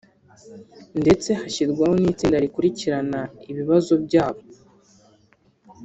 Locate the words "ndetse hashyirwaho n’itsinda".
1.01-2.43